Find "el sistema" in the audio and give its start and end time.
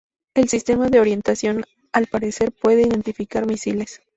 0.33-0.87